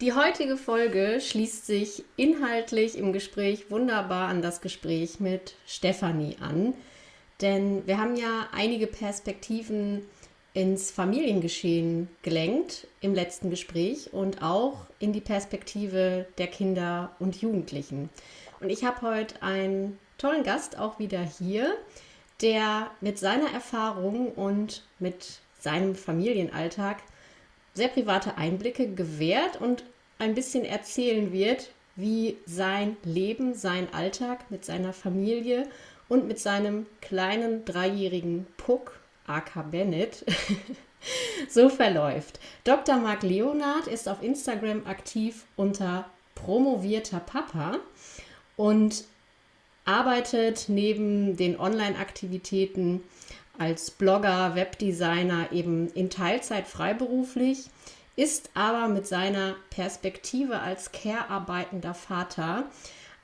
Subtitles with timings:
[0.00, 6.74] Die heutige Folge schließt sich inhaltlich im Gespräch wunderbar an das Gespräch mit Stefanie an.
[7.40, 10.02] Denn wir haben ja einige Perspektiven
[10.54, 18.08] ins Familiengeschehen gelenkt im letzten Gespräch und auch in die Perspektive der Kinder und Jugendlichen.
[18.60, 21.74] Und ich habe heute einen tollen Gast auch wieder hier,
[22.40, 26.98] der mit seiner Erfahrung und mit seinem Familienalltag
[27.78, 29.84] sehr private Einblicke gewährt und
[30.18, 35.68] ein bisschen erzählen wird, wie sein Leben, sein Alltag mit seiner Familie
[36.08, 40.24] und mit seinem kleinen dreijährigen Puck, aka Bennett,
[41.48, 42.40] so verläuft.
[42.64, 42.96] Dr.
[42.96, 47.78] Marc Leonard ist auf Instagram aktiv unter promovierter Papa
[48.56, 49.04] und
[49.84, 53.02] arbeitet neben den Online-Aktivitäten
[53.58, 57.64] als Blogger, Webdesigner eben in Teilzeit freiberuflich,
[58.16, 62.64] ist aber mit seiner Perspektive als care-arbeitender Vater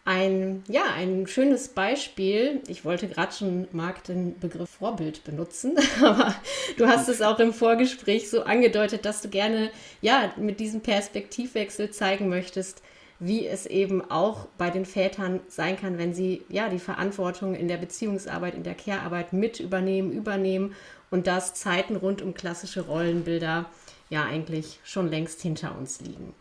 [0.05, 2.61] ein, ja, ein schönes Beispiel.
[2.69, 6.35] Ich wollte gerade schon, Marc, den Begriff Vorbild benutzen, aber
[6.77, 9.71] du hast es auch im Vorgespräch so angedeutet, dass du gerne,
[10.03, 12.83] ja, mit diesem Perspektivwechsel zeigen möchtest,
[13.19, 17.69] wie es eben auch bei den Vätern sein kann, wenn sie ja die Verantwortung in
[17.69, 20.75] der Beziehungsarbeit, in der Care-Arbeit mit übernehmen, übernehmen
[21.11, 23.67] und dass Zeiten rund um klassische Rollenbilder
[24.11, 26.35] ja eigentlich schon längst hinter uns liegen.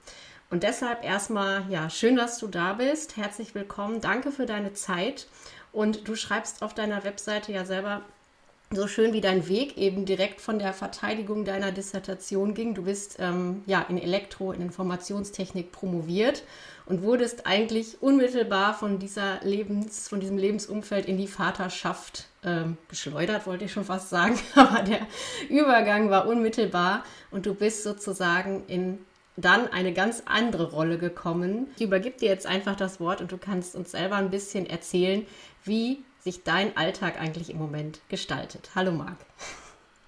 [0.50, 3.18] Und deshalb erstmal, ja, schön, dass du da bist.
[3.18, 4.02] Herzlich willkommen.
[4.02, 5.28] Danke für deine Zeit.
[5.72, 8.04] Und du schreibst auf deiner Webseite ja selber
[8.76, 12.74] so schön wie dein Weg eben direkt von der Verteidigung deiner Dissertation ging.
[12.74, 16.44] Du bist ähm, ja in Elektro, in Informationstechnik promoviert
[16.86, 23.48] und wurdest eigentlich unmittelbar von dieser Lebens, von diesem Lebensumfeld in die Vaterschaft ähm, geschleudert,
[23.48, 24.38] wollte ich schon fast sagen.
[24.56, 25.08] Aber der
[25.50, 29.00] Übergang war unmittelbar und du bist sozusagen in
[29.36, 31.68] dann eine ganz andere Rolle gekommen.
[31.76, 35.26] Ich übergebe dir jetzt einfach das Wort und du kannst uns selber ein bisschen erzählen,
[35.64, 38.72] wie sich dein Alltag eigentlich im Moment gestaltet.
[38.76, 39.18] Hallo Marc.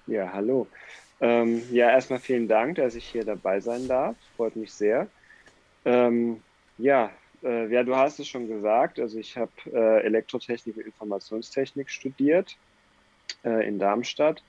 [0.06, 0.66] Ja, hallo.
[1.20, 4.16] Ähm, ja, erstmal vielen Dank, dass ich hier dabei sein darf.
[4.36, 5.08] Freut mich sehr.
[5.84, 6.42] Ähm,
[6.78, 7.10] ja,
[7.42, 8.98] äh, ja, du hast es schon gesagt.
[8.98, 12.56] Also ich habe äh, Elektrotechnik und Informationstechnik studiert
[13.44, 14.42] äh, in Darmstadt.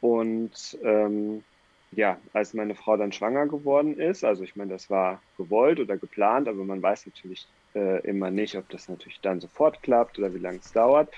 [0.00, 1.44] Und ähm,
[1.92, 5.96] ja, als meine Frau dann schwanger geworden ist, also ich meine, das war gewollt oder
[5.96, 10.34] geplant, aber man weiß natürlich äh, immer nicht, ob das natürlich dann sofort klappt oder
[10.34, 11.12] wie lange es dauert.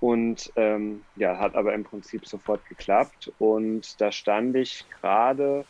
[0.00, 3.32] Und ähm, ja, hat aber im Prinzip sofort geklappt.
[3.38, 5.64] Und da stand ich gerade,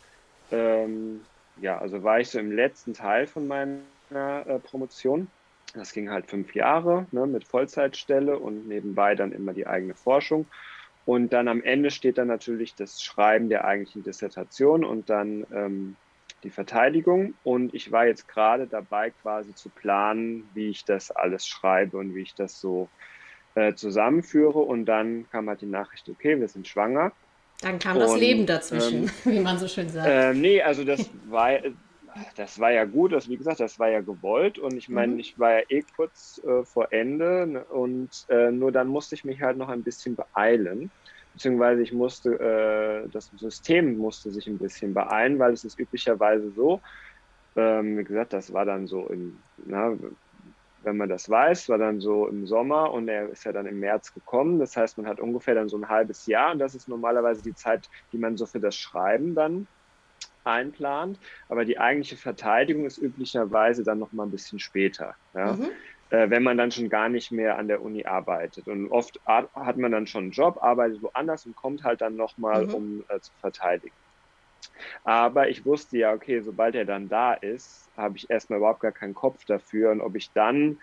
[0.51, 1.21] ähm,
[1.61, 3.81] ja, also war ich so im letzten Teil von meiner
[4.45, 5.27] äh, Promotion.
[5.73, 10.45] Das ging halt fünf Jahre ne, mit Vollzeitstelle und nebenbei dann immer die eigene Forschung.
[11.05, 15.95] Und dann am Ende steht dann natürlich das Schreiben der eigentlichen Dissertation und dann ähm,
[16.43, 17.33] die Verteidigung.
[17.43, 22.15] Und ich war jetzt gerade dabei, quasi zu planen, wie ich das alles schreibe und
[22.15, 22.89] wie ich das so
[23.55, 24.59] äh, zusammenführe.
[24.59, 27.11] Und dann kam halt die Nachricht, okay, wir sind schwanger.
[27.61, 30.07] Dann kam und, das Leben dazwischen, ähm, wie man so schön sagt.
[30.07, 31.59] Äh, nee, also das war,
[32.35, 34.57] das war ja gut, das, wie gesagt, das war ja gewollt.
[34.59, 35.19] Und ich meine, mhm.
[35.19, 37.65] ich war ja eh kurz äh, vor Ende.
[37.69, 40.91] Und äh, nur dann musste ich mich halt noch ein bisschen beeilen
[41.33, 46.51] beziehungsweise ich musste, äh, das System musste sich ein bisschen beeilen, weil es ist üblicherweise
[46.51, 46.81] so,
[47.55, 49.97] ähm, wie gesagt, das war dann so im, na,
[50.83, 53.79] wenn man das weiß, war dann so im Sommer und er ist ja dann im
[53.79, 54.59] März gekommen.
[54.59, 57.53] Das heißt, man hat ungefähr dann so ein halbes Jahr und das ist normalerweise die
[57.53, 59.67] Zeit, die man so für das Schreiben dann
[60.45, 61.19] einplant.
[61.49, 65.15] Aber die eigentliche Verteidigung ist üblicherweise dann noch mal ein bisschen später.
[65.33, 65.53] Ja?
[65.53, 65.69] Mhm
[66.09, 68.67] wenn man dann schon gar nicht mehr an der Uni arbeitet.
[68.67, 72.65] Und oft hat man dann schon einen Job, arbeitet woanders und kommt halt dann nochmal,
[72.65, 72.73] mhm.
[72.73, 73.95] um äh, zu verteidigen.
[75.03, 78.91] Aber ich wusste ja, okay, sobald er dann da ist, habe ich erstmal überhaupt gar
[78.91, 79.91] keinen Kopf dafür.
[79.91, 80.79] Und ob ich dann,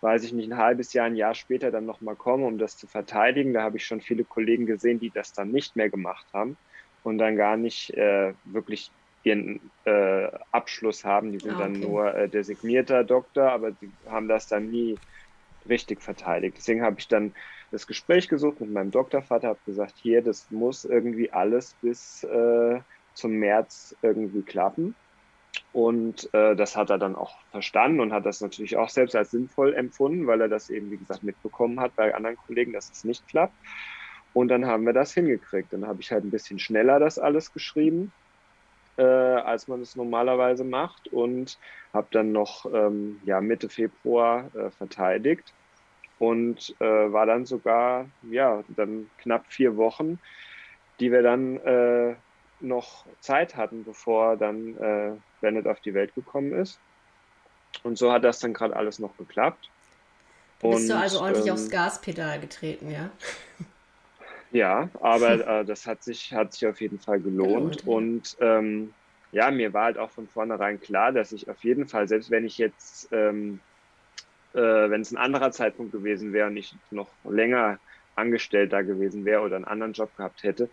[0.00, 2.86] weiß ich nicht, ein halbes Jahr, ein Jahr später dann nochmal komme, um das zu
[2.86, 6.56] verteidigen, da habe ich schon viele Kollegen gesehen, die das dann nicht mehr gemacht haben
[7.04, 8.90] und dann gar nicht äh, wirklich
[9.24, 11.32] ihren äh, Abschluss haben.
[11.32, 11.72] Die sind ah, okay.
[11.72, 14.98] dann nur äh, designierter Doktor, aber die haben das dann nie
[15.68, 16.56] richtig verteidigt.
[16.58, 17.34] Deswegen habe ich dann
[17.70, 22.80] das Gespräch gesucht mit meinem Doktorvater, habe gesagt, hier, das muss irgendwie alles bis äh,
[23.14, 24.94] zum März irgendwie klappen.
[25.72, 29.30] Und äh, das hat er dann auch verstanden und hat das natürlich auch selbst als
[29.30, 33.04] sinnvoll empfunden, weil er das eben, wie gesagt, mitbekommen hat bei anderen Kollegen, dass es
[33.04, 33.54] nicht klappt.
[34.34, 35.72] Und dann haben wir das hingekriegt.
[35.72, 38.12] Dann habe ich halt ein bisschen schneller das alles geschrieben,
[39.02, 41.08] äh, als man es normalerweise macht.
[41.08, 41.58] Und
[41.92, 45.52] habe dann noch ähm, ja, Mitte Februar äh, verteidigt
[46.18, 50.20] und äh, war dann sogar, ja, dann knapp vier Wochen,
[51.00, 52.14] die wir dann äh,
[52.60, 56.78] noch Zeit hatten, bevor dann äh, Bennett auf die Welt gekommen ist.
[57.82, 59.68] Und so hat das dann gerade alles noch geklappt.
[60.60, 63.10] Bist und, du also ordentlich ähm, aufs Gaspedal getreten, ja?
[64.52, 67.82] Ja, aber äh, das hat sich, hat sich auf jeden Fall gelohnt.
[67.82, 68.94] Gelohnt, Und ähm,
[69.32, 72.44] ja, mir war halt auch von vornherein klar, dass ich auf jeden Fall, selbst wenn
[72.44, 73.60] ich jetzt, ähm,
[74.52, 77.78] äh, wenn es ein anderer Zeitpunkt gewesen wäre und ich noch länger
[78.14, 80.68] angestellt da gewesen wäre oder einen anderen Job gehabt hätte,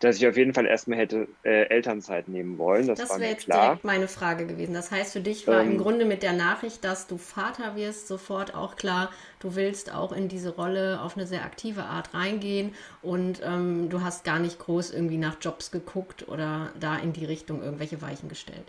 [0.00, 2.86] dass ich auf jeden Fall erstmal hätte äh, Elternzeit nehmen wollen.
[2.86, 3.68] Das, das wäre jetzt klar.
[3.68, 4.74] direkt meine Frage gewesen.
[4.74, 8.06] Das heißt, für dich war ähm, im Grunde mit der Nachricht, dass du Vater wirst,
[8.06, 9.10] sofort auch klar,
[9.40, 14.02] du willst auch in diese Rolle auf eine sehr aktive Art reingehen und ähm, du
[14.02, 18.28] hast gar nicht groß irgendwie nach Jobs geguckt oder da in die Richtung irgendwelche Weichen
[18.28, 18.64] gestellt.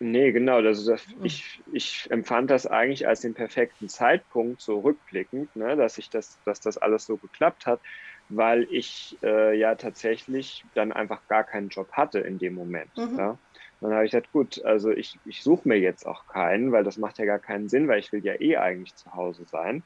[0.00, 0.56] Nee, genau.
[0.56, 1.24] Also das, mhm.
[1.24, 6.38] ich, ich empfand das eigentlich als den perfekten Zeitpunkt, so rückblickend, ne, dass ich das,
[6.44, 7.80] dass das alles so geklappt hat
[8.28, 12.90] weil ich äh, ja tatsächlich dann einfach gar keinen Job hatte in dem Moment.
[12.96, 13.18] Mhm.
[13.18, 13.38] Ja.
[13.80, 16.98] Dann habe ich gesagt, gut, also ich, ich suche mir jetzt auch keinen, weil das
[16.98, 19.84] macht ja gar keinen Sinn, weil ich will ja eh eigentlich zu Hause sein,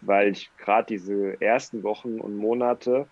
[0.00, 3.08] weil ich gerade diese ersten Wochen und Monate,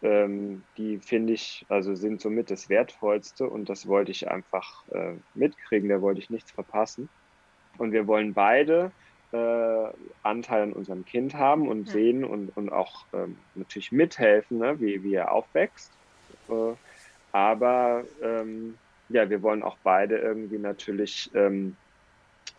[0.00, 5.16] ähm, die finde ich, also sind somit das Wertvollste und das wollte ich einfach äh,
[5.34, 7.08] mitkriegen, da wollte ich nichts verpassen.
[7.78, 8.92] Und wir wollen beide
[9.32, 9.86] äh,
[10.22, 11.92] Anteil an unserem Kind haben und ja.
[11.92, 15.90] sehen und, und auch ähm, natürlich mithelfen, ne, wie, wie er aufwächst.
[16.48, 16.74] Äh,
[17.32, 21.76] aber ähm, ja, wir wollen auch beide irgendwie natürlich ähm,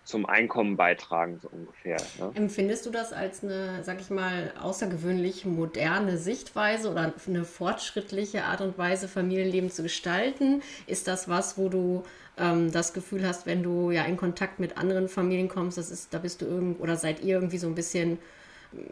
[0.04, 1.98] zum Einkommen beitragen, so ungefähr.
[2.20, 2.32] Ne?
[2.36, 8.62] Empfindest du das als eine, sag ich mal, außergewöhnlich moderne Sichtweise oder eine fortschrittliche Art
[8.62, 10.62] und Weise, Familienleben zu gestalten?
[10.88, 12.04] Ist das was, wo du
[12.38, 16.14] ähm, das Gefühl hast, wenn du ja in Kontakt mit anderen Familien kommst, das ist,
[16.14, 18.20] da bist du irgend oder seid ihr irgendwie so ein bisschen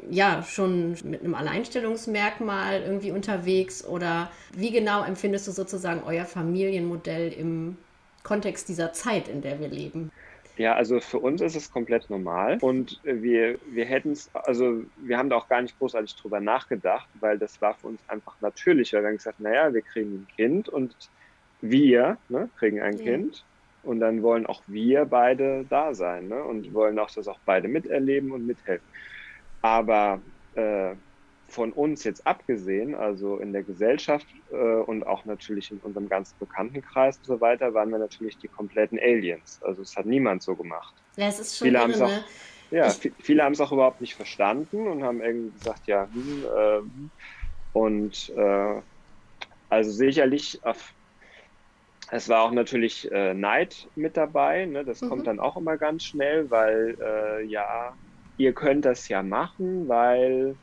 [0.10, 7.34] ja, schon mit einem Alleinstellungsmerkmal irgendwie unterwegs oder wie genau empfindest du sozusagen euer Familienmodell
[7.34, 7.78] im
[8.24, 10.12] Kontext dieser Zeit, in der wir leben?
[10.62, 15.18] Ja, also für uns ist es komplett normal und wir, wir hätten es, also wir
[15.18, 18.94] haben da auch gar nicht großartig drüber nachgedacht, weil das war für uns einfach natürlich,
[18.94, 20.96] weil wir haben gesagt, naja, wir kriegen ein Kind und
[21.62, 23.04] wir ne, kriegen ein ja.
[23.06, 23.44] Kind
[23.82, 27.68] und dann wollen auch wir beide da sein ne, und wollen auch das auch beide
[27.68, 28.86] miterleben und mithelfen.
[29.64, 30.22] Aber
[30.54, 30.94] äh,
[31.52, 36.36] von uns jetzt abgesehen, also in der Gesellschaft äh, und auch natürlich in unserem ganzen
[36.40, 39.60] Bekanntenkreis und so weiter, waren wir natürlich die kompletten Aliens.
[39.62, 40.94] Also es hat niemand so gemacht.
[41.18, 42.24] Ja, es ist schon viele haben es auch, ne?
[42.72, 42.90] ja,
[43.20, 48.30] viele haben es auch überhaupt nicht verstanden und haben irgendwie gesagt, ja, hm, äh, und
[48.36, 48.82] äh,
[49.70, 50.94] also sicherlich auf
[52.14, 54.66] es war auch natürlich äh, Neid mit dabei.
[54.66, 54.84] Ne?
[54.84, 55.10] Das mhm.
[55.10, 57.94] kommt dann auch immer ganz schnell, weil äh, ja,
[58.38, 60.56] ihr könnt das ja machen, weil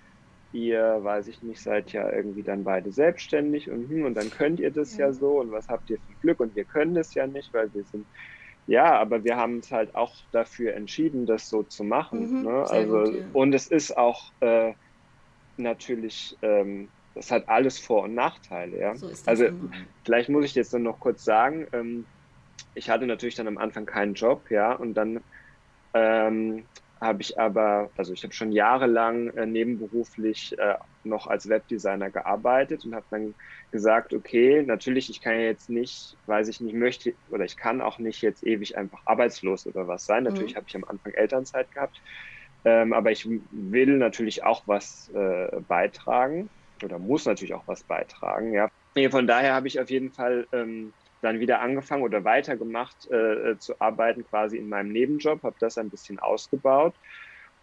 [0.52, 4.60] ihr, weiß ich nicht, seid ja irgendwie dann beide selbstständig und, hm, und dann könnt
[4.60, 5.06] ihr das ja.
[5.06, 7.72] ja so und was habt ihr für Glück und wir können das ja nicht, weil
[7.74, 8.06] wir sind
[8.66, 12.40] ja, aber wir haben uns halt auch dafür entschieden, das so zu machen.
[12.40, 12.64] Mhm, ne?
[12.68, 13.24] Also, gut, ja.
[13.32, 14.74] und es ist auch äh,
[15.56, 18.78] natürlich ähm, das hat alles Vor- und Nachteile.
[18.78, 18.94] Ja?
[18.94, 19.70] So also immer.
[20.04, 22.06] vielleicht muss ich jetzt dann noch kurz sagen, ähm,
[22.74, 25.20] ich hatte natürlich dann am Anfang keinen Job, ja, und dann
[25.94, 26.64] ähm,
[27.00, 30.74] habe ich aber, also ich habe schon jahrelang äh, nebenberuflich äh,
[31.04, 33.34] noch als Webdesigner gearbeitet und habe dann
[33.70, 37.98] gesagt, okay, natürlich, ich kann jetzt nicht, weiß ich nicht, möchte oder ich kann auch
[37.98, 40.24] nicht jetzt ewig einfach arbeitslos oder was sein.
[40.24, 40.56] Natürlich mhm.
[40.56, 42.00] habe ich am Anfang Elternzeit gehabt,
[42.64, 46.50] ähm, aber ich will natürlich auch was äh, beitragen
[46.82, 48.52] oder muss natürlich auch was beitragen.
[48.52, 48.70] Ja.
[49.10, 53.58] Von daher habe ich auf jeden Fall ähm, dann wieder angefangen oder weitergemacht äh, äh,
[53.58, 56.94] zu arbeiten, quasi in meinem Nebenjob, habe das ein bisschen ausgebaut.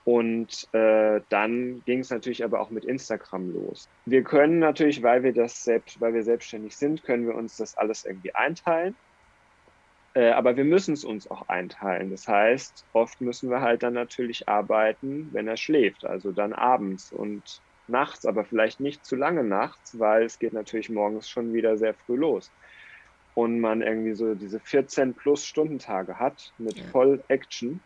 [0.04, 3.90] Und äh, dann ging es natürlich aber auch mit Instagram los.
[4.06, 7.76] Wir können natürlich, weil wir das selbst, weil wir selbstständig sind, können wir uns das
[7.76, 8.96] alles irgendwie einteilen.
[10.14, 12.12] Äh, aber wir müssen es uns auch einteilen.
[12.12, 17.12] Das heißt, oft müssen wir halt dann natürlich arbeiten, wenn er schläft, also dann abends.
[17.12, 21.78] Und nachts, aber vielleicht nicht zu lange nachts, weil es geht natürlich morgens schon wieder
[21.78, 22.52] sehr früh los.
[23.36, 26.84] Und man irgendwie so diese 14 plus Stundentage hat mit ja.
[26.86, 27.82] voll Action.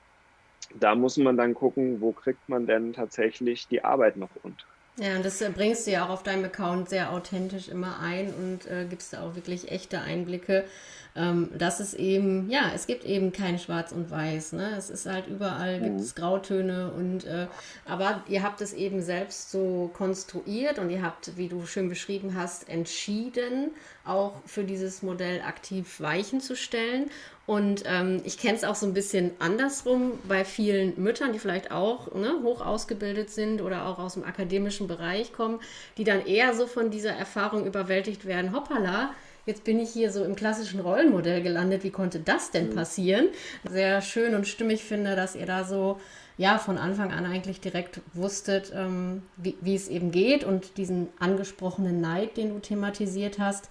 [0.80, 4.66] Da muss man dann gucken, wo kriegt man denn tatsächlich die Arbeit noch unter.
[5.00, 8.66] Ja, und das bringst du ja auch auf deinem Account sehr authentisch immer ein und
[8.66, 10.66] äh, gibst da auch wirklich echte Einblicke
[11.16, 14.54] ähm, dass es eben, ja, es gibt eben kein Schwarz und Weiß.
[14.54, 14.76] Ne?
[14.78, 15.84] Es ist halt überall, mhm.
[15.84, 17.48] gibt es Grautöne und äh,
[17.86, 22.36] aber ihr habt es eben selbst so konstruiert und ihr habt, wie du schön beschrieben
[22.36, 23.72] hast, entschieden,
[24.06, 27.10] auch für dieses Modell aktiv Weichen zu stellen.
[27.50, 31.72] Und ähm, ich kenne es auch so ein bisschen andersrum bei vielen Müttern, die vielleicht
[31.72, 35.60] auch ne, hoch ausgebildet sind oder auch aus dem akademischen Bereich kommen,
[35.98, 38.56] die dann eher so von dieser Erfahrung überwältigt werden.
[38.56, 39.16] Hoppala,
[39.48, 41.84] jetzt bin ich hier so im klassischen Rollenmodell gelandet.
[41.84, 42.76] Wie konnte das denn mhm.
[42.76, 43.30] passieren?
[43.68, 46.00] Sehr schön und stimmig finde, dass ihr da so
[46.38, 51.08] ja von Anfang an eigentlich direkt wusstet, ähm, wie, wie, es eben geht und diesen
[51.18, 53.70] angesprochenen Neid, den du thematisiert hast.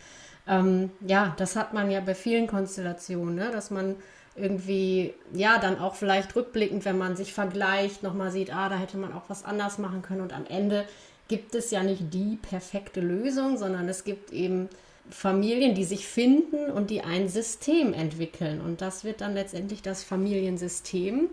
[0.48, 3.50] Ähm, ja, das hat man ja bei vielen Konstellationen, ne?
[3.52, 3.96] dass man
[4.34, 8.96] irgendwie, ja, dann auch vielleicht rückblickend, wenn man sich vergleicht, nochmal sieht, ah, da hätte
[8.96, 10.84] man auch was anders machen können und am Ende
[11.26, 14.68] gibt es ja nicht die perfekte Lösung, sondern es gibt eben
[15.10, 18.60] Familien, die sich finden und die ein System entwickeln.
[18.60, 21.28] Und das wird dann letztendlich das Familiensystem.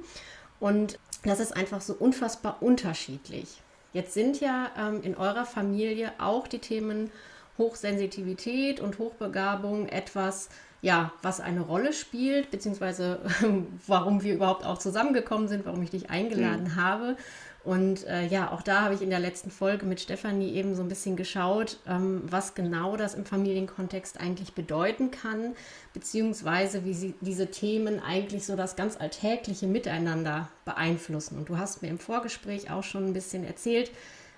[0.60, 3.62] Und das ist einfach so unfassbar unterschiedlich.
[3.94, 7.12] Jetzt sind ja ähm, in eurer Familie auch die Themen
[7.58, 10.50] Hochsensitivität und Hochbegabung etwas,
[10.82, 13.20] ja, was eine Rolle spielt, beziehungsweise
[13.88, 16.76] warum wir überhaupt auch zusammengekommen sind, warum ich dich eingeladen mhm.
[16.76, 17.18] habe.
[17.66, 20.84] Und äh, ja, auch da habe ich in der letzten Folge mit Stefanie eben so
[20.84, 25.56] ein bisschen geschaut, ähm, was genau das im Familienkontext eigentlich bedeuten kann,
[25.92, 31.40] beziehungsweise wie sie diese Themen eigentlich so das ganz alltägliche Miteinander beeinflussen.
[31.40, 33.90] Und du hast mir im Vorgespräch auch schon ein bisschen erzählt,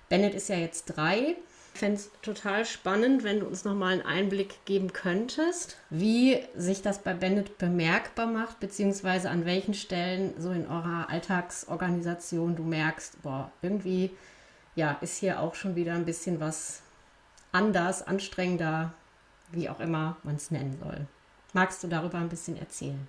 [0.08, 1.36] Bennett ist ja jetzt drei
[1.78, 6.98] fände es total spannend, wenn du uns nochmal einen Einblick geben könntest, wie sich das
[7.00, 13.50] bei Bennett bemerkbar macht, beziehungsweise an welchen Stellen so in eurer Alltagsorganisation du merkst, boah,
[13.62, 14.10] irgendwie
[14.74, 16.82] ja, ist hier auch schon wieder ein bisschen was
[17.50, 18.92] anders, anstrengender,
[19.50, 21.06] wie auch immer man es nennen soll.
[21.52, 23.08] Magst du darüber ein bisschen erzählen?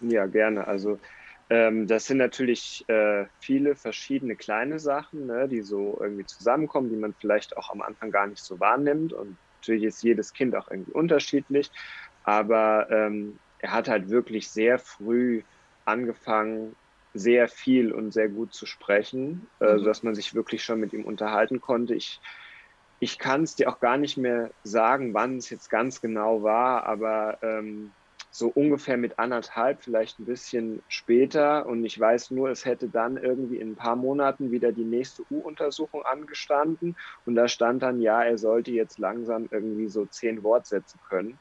[0.00, 0.66] Ja, gerne.
[0.66, 1.00] Also
[1.50, 6.96] ähm, das sind natürlich äh, viele verschiedene kleine Sachen, ne, die so irgendwie zusammenkommen, die
[6.96, 9.12] man vielleicht auch am Anfang gar nicht so wahrnimmt.
[9.12, 11.70] Und natürlich ist jedes Kind auch irgendwie unterschiedlich.
[12.24, 15.42] Aber ähm, er hat halt wirklich sehr früh
[15.86, 16.76] angefangen,
[17.14, 19.78] sehr viel und sehr gut zu sprechen, äh, mhm.
[19.78, 21.94] sodass man sich wirklich schon mit ihm unterhalten konnte.
[21.94, 22.20] Ich,
[23.00, 26.84] ich kann es dir auch gar nicht mehr sagen, wann es jetzt ganz genau war,
[26.84, 27.90] aber ähm,
[28.38, 31.66] so ungefähr mit anderthalb, vielleicht ein bisschen später.
[31.66, 35.24] Und ich weiß nur, es hätte dann irgendwie in ein paar Monaten wieder die nächste
[35.30, 36.96] U-Untersuchung angestanden.
[37.26, 41.38] Und da stand dann, ja, er sollte jetzt langsam irgendwie so zehn Wortsätze können.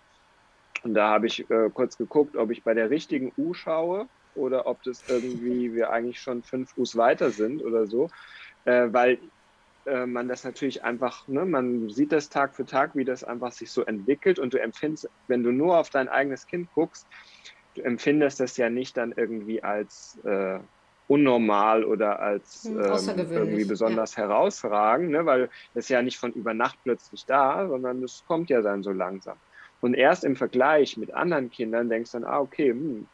[0.83, 4.65] Und da habe ich äh, kurz geguckt, ob ich bei der richtigen U schaue oder
[4.65, 8.09] ob das irgendwie wir eigentlich schon fünf U's weiter sind oder so.
[8.65, 9.19] Äh, weil
[9.87, 13.51] äh, man das natürlich einfach, ne, man sieht das Tag für Tag, wie das einfach
[13.51, 17.07] sich so entwickelt und du empfindest, wenn du nur auf dein eigenes Kind guckst,
[17.75, 20.59] du empfindest das ja nicht dann irgendwie als äh,
[21.07, 24.23] unnormal oder als hm, ähm, irgendwie besonders ja.
[24.23, 28.49] herausragend, ne, weil das ist ja nicht von über Nacht plötzlich da, sondern es kommt
[28.49, 29.37] ja dann so langsam.
[29.79, 33.07] Und erst im Vergleich mit anderen Kindern denkst du dann, ah, okay, hm,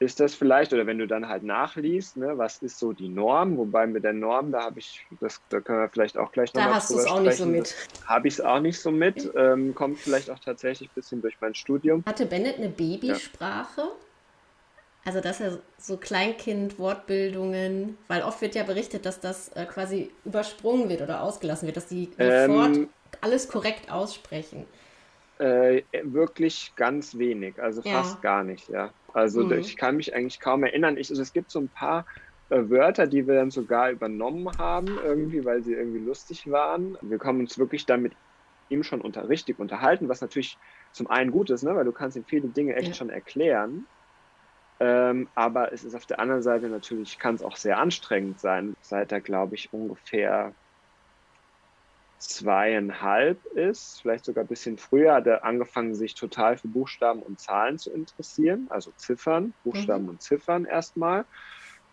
[0.00, 3.56] ist das vielleicht, oder wenn du dann halt nachliest, ne, was ist so die Norm,
[3.56, 6.70] wobei mit der Norm, da habe ich, das, da können wir vielleicht auch gleich nochmal
[6.70, 6.94] drüber sprechen.
[6.94, 7.74] Da hast du es auch nicht so mit.
[8.06, 11.36] Habe ich es auch nicht so mit, ähm, kommt vielleicht auch tatsächlich ein bisschen durch
[11.40, 12.04] mein Studium.
[12.06, 13.80] Hatte Bennett eine Babysprache?
[13.80, 13.90] Ja.
[15.04, 20.88] Also, dass er so Kleinkind-Wortbildungen, weil oft wird ja berichtet, dass das äh, quasi übersprungen
[20.88, 22.88] wird oder ausgelassen wird, dass die sofort ähm,
[23.20, 24.66] alles korrekt aussprechen.
[25.38, 27.92] Äh, wirklich ganz wenig, also ja.
[27.92, 28.90] fast gar nicht, ja.
[29.12, 29.52] Also mhm.
[29.52, 30.96] ich kann mich eigentlich kaum erinnern.
[30.96, 32.06] Ich, also es gibt so ein paar
[32.50, 36.98] äh, Wörter, die wir dann sogar übernommen haben, irgendwie, weil sie irgendwie lustig waren.
[37.02, 38.14] Wir kommen uns wirklich dann mit
[38.68, 40.58] ihm schon unter, richtig unterhalten, was natürlich
[40.92, 42.94] zum einen gut ist, ne, weil du kannst ihm viele Dinge echt ja.
[42.94, 43.86] schon erklären.
[44.80, 48.74] Ähm, aber es ist auf der anderen Seite natürlich, kann es auch sehr anstrengend sein.
[48.80, 50.52] Seit er, glaube ich, ungefähr
[52.18, 57.40] zweieinhalb ist, vielleicht sogar ein bisschen früher, hat er angefangen, sich total für Buchstaben und
[57.40, 60.10] Zahlen zu interessieren, also Ziffern, Buchstaben mhm.
[60.10, 61.24] und Ziffern erstmal.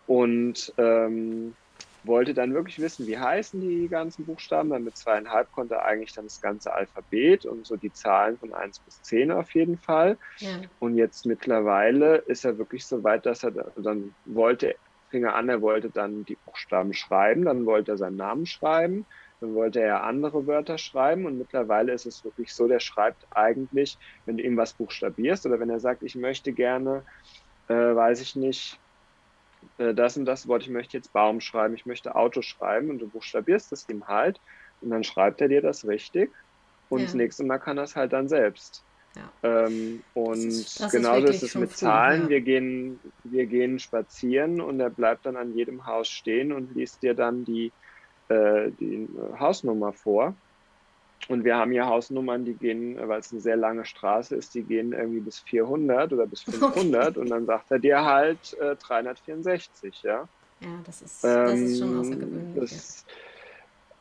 [0.08, 1.56] Und ähm,
[2.04, 4.70] wollte dann wirklich wissen, wie heißen die ganzen Buchstaben.
[4.70, 8.54] Dann mit zweieinhalb konnte er eigentlich dann das ganze Alphabet und so die Zahlen von
[8.54, 10.18] 1 bis 10 auf jeden Fall.
[10.38, 10.62] Ja.
[10.80, 14.76] Und jetzt mittlerweile ist er wirklich so weit, dass er dann wollte,
[15.10, 19.06] fing er an, er wollte dann die Buchstaben schreiben, dann wollte er seinen Namen schreiben
[19.42, 23.98] dann wollte er andere Wörter schreiben und mittlerweile ist es wirklich so, der schreibt eigentlich,
[24.26, 27.04] wenn du ihm was buchstabierst oder wenn er sagt, ich möchte gerne,
[27.68, 28.80] äh, weiß ich nicht,
[29.78, 33.00] äh, das und das Wort, ich möchte jetzt Baum schreiben, ich möchte Auto schreiben und
[33.00, 34.40] du buchstabierst es ihm halt,
[34.82, 36.32] und dann schreibt er dir das richtig
[36.90, 37.06] und ja.
[37.06, 38.84] das nächste Mal kann er es halt dann selbst.
[39.16, 39.32] Ja.
[39.68, 42.24] Ähm, und das ist, das genauso ist, es mit früh, Zahlen.
[42.24, 42.30] Ja.
[42.30, 47.02] Wir, gehen, wir gehen spazieren und er bleibt dann an jedem Haus stehen und liest
[47.02, 47.72] dir dann die,
[48.30, 49.08] äh, die
[49.40, 50.34] Hausnummer vor.
[51.28, 54.62] Und wir haben hier Hausnummern, die gehen, weil es eine sehr lange Straße ist, die
[54.62, 57.20] gehen irgendwie bis 400 oder bis 500 okay.
[57.20, 60.28] und dann sagt er dir halt äh, 364, ja.
[60.62, 62.56] Ja, das ist, das ähm, ist schon außergewöhnlich.
[62.60, 63.06] Das,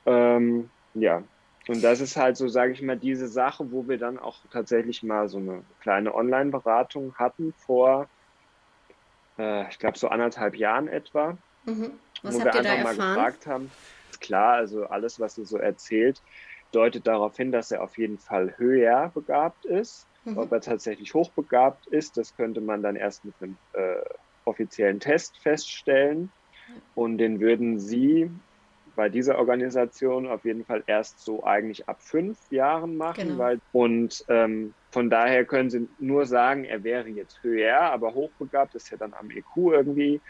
[0.06, 1.22] ähm, ja,
[1.66, 5.02] und das ist halt so, sage ich mal, diese Sache, wo wir dann auch tatsächlich
[5.02, 8.06] mal so eine kleine Online-Beratung hatten vor,
[9.38, 11.38] äh, ich glaube, so anderthalb Jahren etwa.
[11.64, 11.92] Mhm.
[12.22, 13.70] Was wo habt wir ihr einfach da mal gefragt haben,
[14.24, 16.20] klar, also alles, was ihr so erzählt,
[16.72, 20.08] deutet darauf hin, dass er auf jeden Fall höher begabt ist.
[20.24, 20.38] Mhm.
[20.38, 24.02] Ob er tatsächlich hochbegabt ist, das könnte man dann erst mit einem äh,
[24.44, 26.32] offiziellen Test feststellen.
[26.94, 28.30] Und den würden Sie
[28.96, 33.28] bei dieser Organisation auf jeden Fall erst so eigentlich ab fünf Jahren machen.
[33.28, 33.38] Genau.
[33.38, 38.74] Weil, und ähm, von daher können Sie nur sagen, er wäre jetzt höher, aber hochbegabt
[38.74, 40.22] ist ja dann am EQ irgendwie.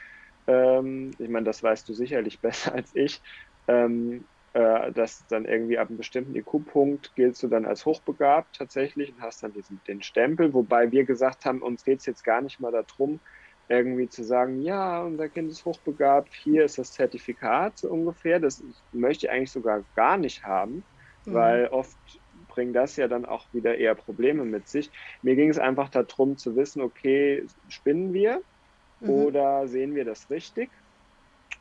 [0.47, 3.21] Ähm, ich meine, das weißt du sicherlich besser als ich.
[3.67, 9.13] Ähm, äh, dass dann irgendwie ab einem bestimmten IQ-Punkt giltst du dann als hochbegabt tatsächlich
[9.13, 12.41] und hast dann diesen, den Stempel, wobei wir gesagt haben, uns geht es jetzt gar
[12.41, 13.19] nicht mal darum,
[13.69, 18.39] irgendwie zu sagen, ja, unser Kind ist hochbegabt, hier ist das Zertifikat so ungefähr.
[18.39, 20.85] Das möchte ich eigentlich sogar gar nicht haben,
[21.25, 21.35] mhm.
[21.35, 21.97] weil oft
[22.49, 24.89] bringt das ja dann auch wieder eher Probleme mit sich.
[25.23, 28.41] Mir ging es einfach darum zu wissen, okay, spinnen wir
[29.01, 29.11] mhm.
[29.11, 30.71] oder sehen wir das richtig?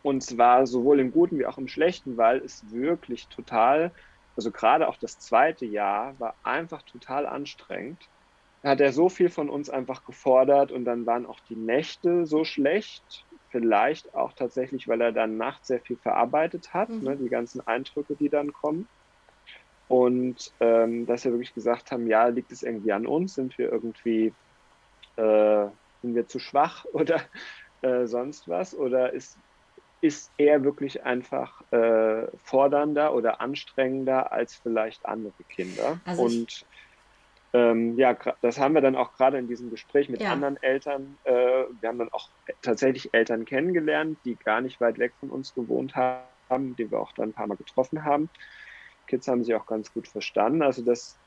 [0.03, 3.91] Und zwar sowohl im Guten wie auch im Schlechten, weil es wirklich total,
[4.36, 8.10] also gerade auch das zweite Jahr war einfach total anstrengend.
[8.62, 12.25] Da hat er so viel von uns einfach gefordert und dann waren auch die Nächte
[12.25, 13.25] so schlecht.
[13.50, 17.03] Vielleicht auch tatsächlich, weil er dann nachts sehr viel verarbeitet hat, mhm.
[17.03, 18.88] ne, die ganzen Eindrücke, die dann kommen.
[19.88, 23.36] Und ähm, dass wir wirklich gesagt haben, ja, liegt es irgendwie an uns?
[23.36, 24.33] Sind wir irgendwie,
[25.17, 25.67] äh,
[26.01, 27.22] sind wir zu schwach oder
[27.81, 28.75] äh, sonst was?
[28.75, 29.37] Oder ist
[30.03, 35.98] ist er wirklich einfach äh, fordernder oder anstrengender als vielleicht andere Kinder.
[36.03, 36.66] Also und
[37.53, 40.33] ähm, ja, das haben wir dann auch gerade in diesem Gespräch mit ja.
[40.33, 41.18] anderen Eltern.
[41.24, 42.27] Äh, wir haben dann auch
[42.61, 47.13] tatsächlich Eltern kennengelernt, die gar nicht weit weg von uns gewohnt haben, die wir auch
[47.13, 48.29] dann ein paar Mal getroffen haben.
[49.07, 50.63] Kids haben sich auch ganz gut verstanden.
[50.63, 51.18] Also das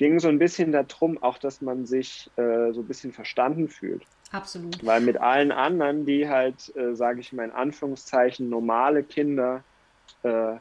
[0.00, 4.02] ging so ein bisschen darum, auch dass man sich äh, so ein bisschen verstanden fühlt.
[4.32, 4.82] Absolut.
[4.82, 9.62] Weil mit allen anderen, die halt, äh, sage ich mal in Anführungszeichen, normale Kinder
[10.22, 10.54] äh,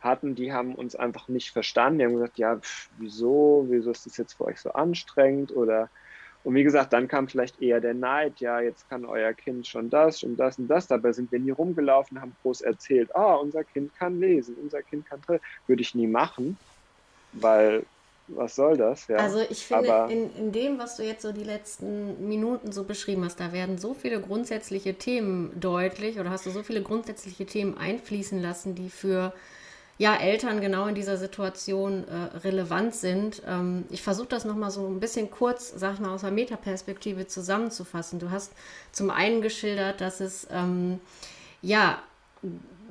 [0.00, 1.98] hatten, die haben uns einfach nicht verstanden.
[1.98, 5.50] Die haben gesagt, ja, pff, wieso, wieso ist das jetzt für euch so anstrengend?
[5.56, 5.90] Oder
[6.44, 9.90] und wie gesagt, dann kam vielleicht eher der Neid, ja, jetzt kann euer Kind schon
[9.90, 10.86] das und das und das.
[10.86, 15.06] Dabei sind wir nie rumgelaufen, haben groß erzählt, ah, unser Kind kann lesen, unser Kind
[15.06, 15.20] kann,
[15.66, 16.56] würde ich nie machen,
[17.32, 17.84] weil
[18.28, 19.06] was soll das?
[19.08, 19.16] Ja.
[19.16, 22.84] Also ich finde, Aber in, in dem, was du jetzt so die letzten Minuten so
[22.84, 27.46] beschrieben hast, da werden so viele grundsätzliche Themen deutlich oder hast du so viele grundsätzliche
[27.46, 29.32] Themen einfließen lassen, die für
[29.98, 33.42] ja, Eltern genau in dieser Situation äh, relevant sind.
[33.46, 37.26] Ähm, ich versuche das nochmal so ein bisschen kurz, sag ich mal, aus der Metaperspektive
[37.26, 38.18] zusammenzufassen.
[38.18, 38.52] Du hast
[38.92, 41.00] zum einen geschildert, dass es ähm,
[41.62, 41.98] ja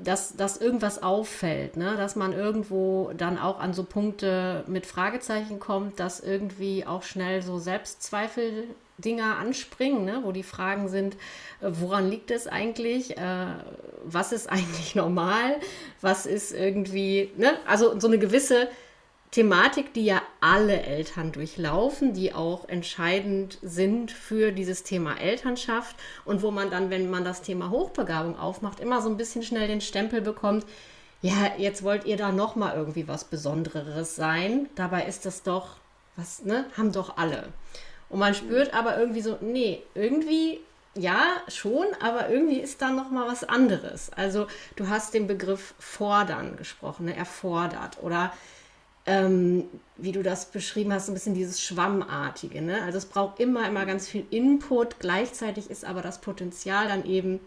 [0.03, 1.95] dass, dass irgendwas auffällt, ne?
[1.97, 7.41] dass man irgendwo dann auch an so Punkte mit Fragezeichen kommt, dass irgendwie auch schnell
[7.41, 8.65] so Selbstzweifel
[8.97, 10.21] Dinger anspringen, ne?
[10.23, 11.15] wo die Fragen sind,
[11.61, 13.17] äh, woran liegt es eigentlich?
[13.17, 13.47] Äh,
[14.03, 15.57] was ist eigentlich normal?
[16.01, 17.51] Was ist irgendwie, ne?
[17.67, 18.67] also so eine gewisse
[19.35, 26.41] Thematik, die ja alle Eltern durchlaufen, die auch entscheidend sind für dieses Thema Elternschaft und
[26.41, 29.81] wo man dann, wenn man das Thema Hochbegabung aufmacht, immer so ein bisschen schnell den
[29.81, 30.65] Stempel bekommt,
[31.21, 34.69] ja, jetzt wollt ihr da noch mal irgendwie was Besonderes sein.
[34.75, 35.75] Dabei ist das doch,
[36.15, 37.49] was, ne, haben doch alle.
[38.07, 40.61] Und man spürt aber irgendwie so, nee, irgendwie
[40.97, 44.11] ja, schon, aber irgendwie ist da noch mal was anderes.
[44.15, 47.17] Also du hast den Begriff fordern gesprochen, ne?
[47.17, 48.31] erfordert oder
[49.05, 49.65] ähm,
[49.97, 52.61] wie du das beschrieben hast, ein bisschen dieses Schwammartige.
[52.61, 52.81] Ne?
[52.83, 54.99] Also es braucht immer, immer ganz viel Input.
[54.99, 57.39] Gleichzeitig ist aber das Potenzial dann eben,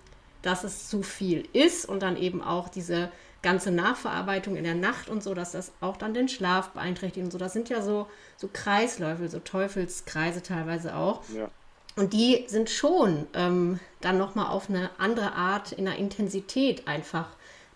[0.42, 3.10] dass es zu viel ist und dann eben auch diese
[3.42, 7.30] ganze Nachverarbeitung in der Nacht und so, dass das auch dann den Schlaf beeinträchtigt und
[7.30, 7.38] so.
[7.38, 11.22] Das sind ja so, so Kreisläufe, so Teufelskreise teilweise auch.
[11.34, 11.50] Ja.
[11.96, 17.28] Und die sind schon ähm, dann nochmal auf eine andere Art in der Intensität einfach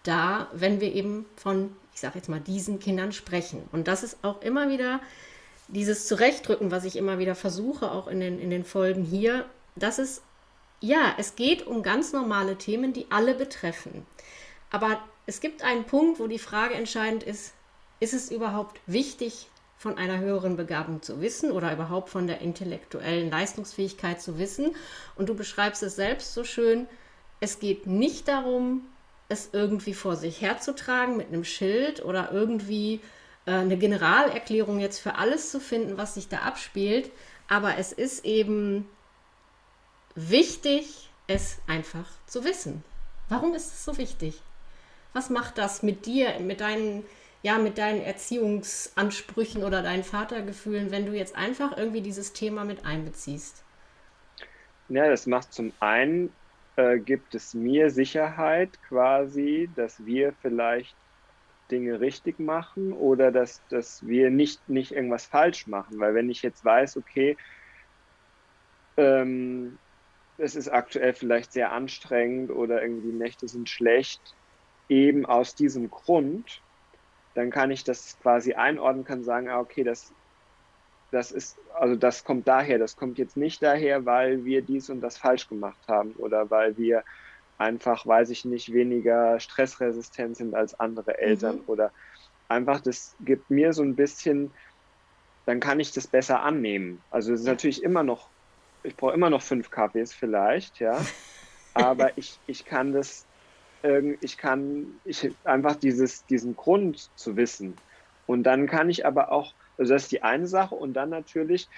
[0.05, 3.69] da, wenn wir eben von ich sage jetzt mal, diesen Kindern sprechen.
[3.73, 5.01] Und das ist auch immer wieder
[5.69, 9.99] dieses Zurechtdrücken, was ich immer wieder versuche, auch in den, in den Folgen hier, das
[9.99, 10.23] ist,
[10.81, 14.07] ja, es geht um ganz normale Themen, die alle betreffen.
[14.71, 17.55] Aber es gibt einen Punkt, wo die Frage entscheidend ist,
[18.01, 19.49] ist es überhaupt wichtig,
[19.83, 24.77] von einer höheren Begabung zu wissen oder überhaupt von der intellektuellen Leistungsfähigkeit zu wissen?
[25.17, 26.87] Und du beschreibst es selbst so schön,
[27.41, 28.83] es geht nicht darum,
[29.33, 33.01] es irgendwie vor sich herzutragen mit einem Schild oder irgendwie
[33.47, 37.11] äh, eine Generalerklärung jetzt für alles zu finden, was sich da abspielt.
[37.49, 38.89] Aber es ist eben
[40.15, 42.85] wichtig, es einfach zu wissen.
[43.29, 44.41] Warum ist es so wichtig?
[45.13, 47.05] Was macht das mit dir, mit deinen,
[47.43, 52.87] ja, mit deinen Erziehungsansprüchen oder deinen Vatergefühlen, wenn du jetzt einfach irgendwie dieses Thema mit
[52.87, 53.65] einbeziehst?
[54.89, 56.33] Ja, das macht zum einen,
[56.77, 60.97] äh, gibt es mir Sicherheit quasi, dass wir vielleicht
[61.71, 65.99] Dinge richtig machen oder dass, dass wir nicht, nicht irgendwas falsch machen.
[65.99, 67.37] Weil wenn ich jetzt weiß, okay,
[68.97, 69.79] ähm,
[70.37, 74.37] es ist aktuell vielleicht sehr anstrengend oder irgendwie Nächte sind schlecht,
[74.89, 76.63] eben aus diesem Grund,
[77.35, 80.15] dann kann ich das quasi einordnen, kann sagen, ah, okay, das,
[81.13, 85.03] das ist, also das kommt daher, das kommt jetzt nicht daher, weil wir dies und
[85.03, 87.05] das falsch gemacht haben oder weil wir
[87.59, 91.65] einfach, weiß ich nicht, weniger stressresistent sind als andere Eltern mhm.
[91.67, 91.93] oder
[92.49, 94.51] einfach, das gibt mir so ein bisschen,
[95.45, 97.03] dann kann ich das besser annehmen.
[97.11, 98.29] Also es ist natürlich immer noch,
[98.83, 100.99] ich brauche immer noch fünf Kaffees vielleicht, ja,
[101.75, 103.27] aber ich, ich kann das,
[104.21, 107.77] ich kann, ich einfach dieses, diesen Grund zu wissen.
[108.27, 111.69] Und dann kann ich aber auch, also das ist die eine Sache und dann natürlich,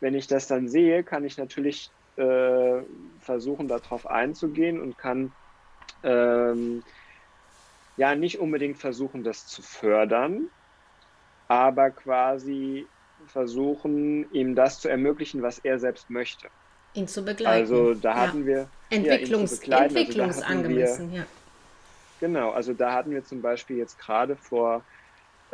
[0.00, 2.82] wenn ich das dann sehe, kann ich natürlich äh,
[3.20, 5.32] versuchen, darauf einzugehen und kann
[6.02, 6.82] ähm,
[7.96, 10.48] ja nicht unbedingt versuchen, das zu fördern,
[11.48, 12.86] aber quasi
[13.26, 16.48] versuchen, ihm das zu ermöglichen, was er selbst möchte.
[16.94, 17.60] Ihn zu begleiten.
[17.60, 18.46] Also da hatten ja.
[18.46, 21.26] wir Entwicklungs ja, Entwicklungsangemessen, also ja.
[22.20, 24.82] Genau, also da hatten wir zum Beispiel jetzt gerade vor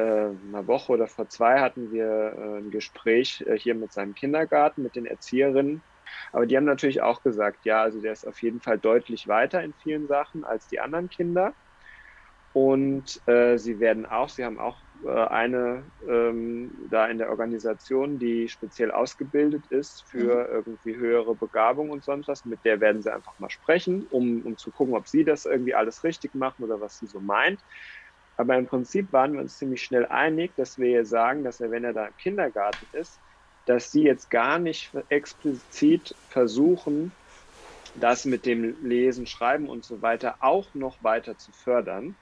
[0.01, 4.83] einer Woche oder vor zwei hatten wir äh, ein Gespräch äh, hier mit seinem Kindergarten,
[4.83, 5.83] mit den Erzieherinnen
[6.33, 9.63] aber die haben natürlich auch gesagt, ja, also der ist auf jeden Fall deutlich weiter
[9.63, 11.55] in vielen Sachen als die anderen Kinder.
[12.53, 14.77] Und äh, sie werden auch, sie haben auch
[15.07, 20.55] äh, eine ähm, da in der Organisation, die speziell ausgebildet ist für mhm.
[20.55, 22.45] irgendwie höhere Begabung und sonst was.
[22.45, 25.75] Mit der werden sie einfach mal sprechen, um, um zu gucken, ob sie das irgendwie
[25.75, 27.65] alles richtig machen oder was sie so meint.
[28.37, 31.85] Aber im Prinzip waren wir uns ziemlich schnell einig, dass wir sagen, dass er, wenn
[31.85, 33.23] er da im Kindergarten ist,
[33.65, 37.17] dass sie jetzt gar nicht explizit versuchen,
[37.95, 42.19] das mit dem Lesen, Schreiben und so weiter auch noch weiter zu fördern.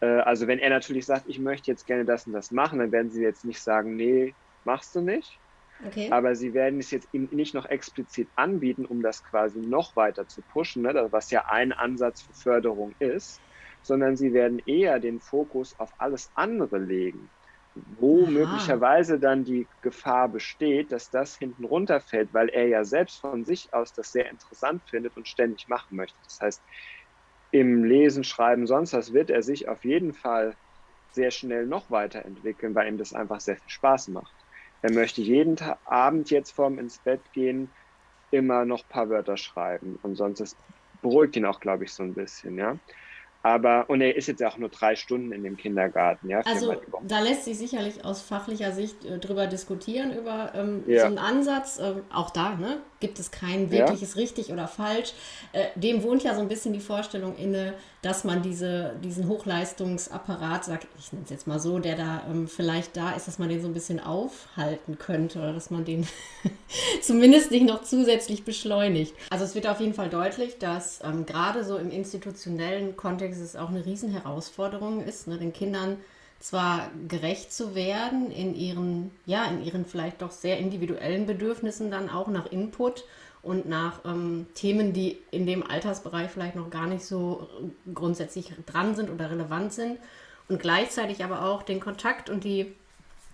[0.00, 2.92] Äh, also wenn er natürlich sagt, ich möchte jetzt gerne das und das machen, dann
[2.92, 5.40] werden sie jetzt nicht sagen, nee, machst du nicht.
[5.84, 6.10] Okay.
[6.10, 10.26] Aber sie werden es jetzt ihm nicht noch explizit anbieten, um das quasi noch weiter
[10.26, 13.42] zu pushen, ne, was ja ein Ansatz für Förderung ist,
[13.88, 17.32] sondern sie werden eher den Fokus auf alles andere legen
[17.86, 18.32] wo Aha.
[18.32, 23.72] möglicherweise dann die Gefahr besteht, dass das hinten runterfällt, weil er ja selbst von sich
[23.72, 26.18] aus das sehr interessant findet und ständig machen möchte.
[26.24, 26.64] Das heißt,
[27.50, 30.56] im Lesen, Schreiben, sonst was wird er sich auf jeden Fall
[31.10, 34.34] sehr schnell noch weiterentwickeln, weil ihm das einfach sehr viel Spaß macht.
[34.82, 37.74] Er möchte jeden Tag, Abend jetzt vorm ins Bett gehen
[38.30, 40.56] immer noch ein paar Wörter schreiben und sonst das
[41.00, 42.78] beruhigt ihn auch, glaube ich, so ein bisschen, ja.
[43.48, 46.42] Aber, und er ist jetzt auch nur drei Stunden in dem Kindergarten, ja.
[46.44, 51.00] Also da lässt sich sicherlich aus fachlicher Sicht äh, drüber diskutieren, über ähm, ja.
[51.00, 51.78] so einen Ansatz.
[51.78, 52.82] Äh, auch da, ne?
[53.00, 54.20] Gibt es kein wirkliches ja.
[54.20, 55.12] richtig oder falsch.
[55.52, 60.64] Äh, dem wohnt ja so ein bisschen die Vorstellung inne, dass man diese, diesen Hochleistungsapparat,
[60.64, 63.48] sag ich nenne es jetzt mal so, der da ähm, vielleicht da ist, dass man
[63.48, 66.06] den so ein bisschen aufhalten könnte oder dass man den
[67.02, 69.14] zumindest nicht noch zusätzlich beschleunigt.
[69.30, 73.56] Also es wird auf jeden Fall deutlich, dass ähm, gerade so im institutionellen Kontext es
[73.56, 75.98] auch eine Riesenherausforderung ist, ne, den Kindern
[76.40, 82.08] zwar gerecht zu werden in ihren, ja, in ihren vielleicht doch sehr individuellen Bedürfnissen dann
[82.10, 83.04] auch nach Input
[83.42, 87.48] und nach ähm, Themen, die in dem Altersbereich vielleicht noch gar nicht so
[87.92, 89.98] grundsätzlich dran sind oder relevant sind
[90.48, 92.74] und gleichzeitig aber auch den Kontakt und die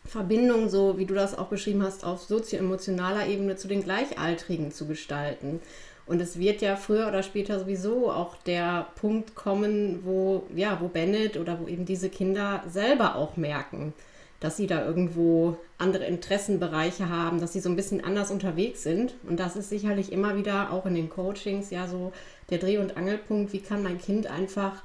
[0.06, 4.86] Verbindung, so wie du das auch beschrieben hast, auf sozioemotionaler Ebene zu den Gleichaltrigen zu
[4.86, 5.60] gestalten.
[6.06, 10.88] Und es wird ja früher oder später sowieso auch der Punkt kommen, wo, ja, wo
[10.88, 13.94] Bennett oder wo eben diese Kinder selber auch merken,
[14.40, 19.14] dass sie da irgendwo andere Interessenbereiche haben, dass sie so ein bisschen anders unterwegs sind.
[19.26, 22.12] Und das ist sicherlich immer wieder auch in den Coachings ja so
[22.50, 24.82] der Dreh- und Angelpunkt, wie kann mein Kind einfach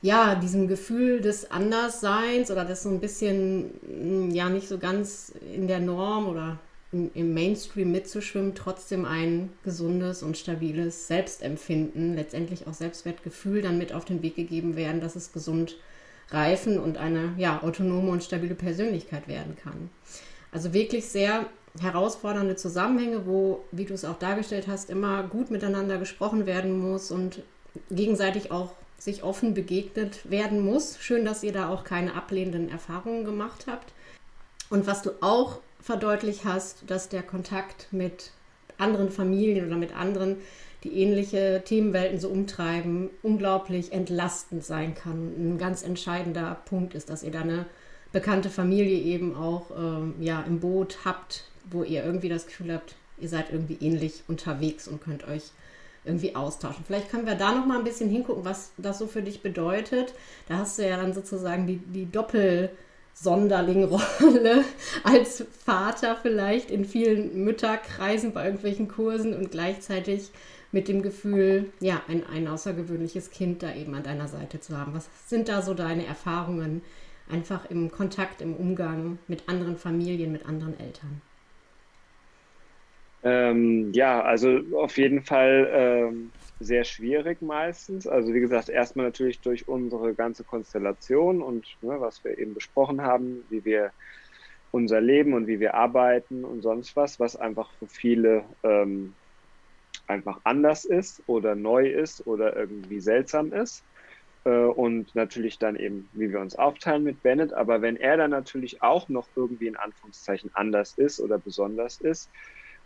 [0.00, 5.66] ja, diesem Gefühl des Andersseins oder des so ein bisschen, ja, nicht so ganz in
[5.66, 6.58] der Norm oder
[6.92, 14.04] im, Mainstream mitzuschwimmen, trotzdem ein gesundes und stabiles Selbstempfinden, letztendlich auch Selbstwertgefühl dann mit auf
[14.04, 15.76] den Weg gegeben werden, dass es gesund
[16.30, 19.90] reifen und eine ja, autonome und stabile Persönlichkeit werden kann.
[20.50, 21.46] Also wirklich sehr
[21.80, 27.10] herausfordernde Zusammenhänge, wo, wie du es auch dargestellt hast, immer gut miteinander gesprochen werden muss
[27.10, 27.42] und
[27.90, 30.98] gegenseitig auch sich offen begegnet werden muss.
[31.00, 33.92] Schön, dass ihr da auch keine ablehnenden Erfahrungen gemacht habt.
[34.70, 38.32] Und was du auch verdeutlicht hast, dass der Kontakt mit
[38.76, 40.36] anderen Familien oder mit anderen,
[40.84, 45.32] die ähnliche Themenwelten so umtreiben, unglaublich entlastend sein kann.
[45.38, 47.64] Ein ganz entscheidender Punkt ist, dass ihr da eine
[48.12, 52.94] bekannte Familie eben auch ähm, ja, im Boot habt, wo ihr irgendwie das Gefühl habt,
[53.16, 55.52] ihr seid irgendwie ähnlich unterwegs und könnt euch
[56.04, 56.84] irgendwie austauschen.
[56.86, 60.12] Vielleicht können wir da noch mal ein bisschen hingucken, was das so für dich bedeutet.
[60.48, 62.68] Da hast du ja dann sozusagen die, die Doppel-
[63.20, 64.64] Sonderlingrolle
[65.04, 70.30] als Vater vielleicht in vielen Mütterkreisen bei irgendwelchen Kursen und gleichzeitig
[70.70, 74.94] mit dem Gefühl, ja, ein, ein außergewöhnliches Kind da eben an deiner Seite zu haben.
[74.94, 76.82] Was sind da so deine Erfahrungen
[77.28, 81.22] einfach im Kontakt, im Umgang mit anderen Familien, mit anderen Eltern?
[83.22, 88.06] Ähm, ja, also auf jeden Fall ähm, sehr schwierig meistens.
[88.06, 93.02] Also wie gesagt, erstmal natürlich durch unsere ganze Konstellation und ne, was wir eben besprochen
[93.02, 93.92] haben, wie wir
[94.70, 99.16] unser Leben und wie wir arbeiten und sonst was, was einfach für viele ähm,
[100.06, 103.86] einfach anders ist oder neu ist oder irgendwie seltsam ist.
[104.44, 107.52] Äh, und natürlich dann eben, wie wir uns aufteilen mit Bennett.
[107.52, 112.30] Aber wenn er dann natürlich auch noch irgendwie in Anführungszeichen anders ist oder besonders ist,